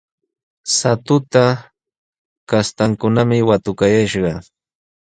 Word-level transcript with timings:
Shatuta 0.75 1.43
kastankunami 2.49 3.37
watukayashqa. 3.49 4.31